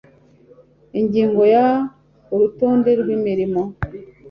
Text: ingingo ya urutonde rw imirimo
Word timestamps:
ingingo 0.99 1.41
ya 1.55 1.67
urutonde 2.33 2.91
rw 2.99 3.07
imirimo 3.17 3.61